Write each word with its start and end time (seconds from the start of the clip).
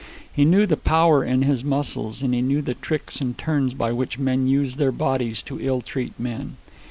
He 0.33 0.45
knew 0.45 0.65
the 0.65 0.77
power 0.77 1.23
in 1.23 1.43
his 1.43 1.63
muscles, 1.63 2.23
and 2.23 2.33
he 2.33 2.41
knew 2.41 2.63
the 2.63 2.73
tricks 2.73 3.21
and 3.21 3.37
turns 3.37 3.75
by 3.75 3.91
which 3.91 4.17
men 4.17 4.47
use 4.47 4.77
their 4.77 4.91
bodies 4.91 5.43
to 5.43 5.61
ill 5.61 5.81
treat 5.81 6.19
men. 6.19 6.55